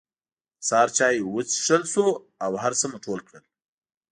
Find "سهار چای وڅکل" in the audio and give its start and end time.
0.67-1.83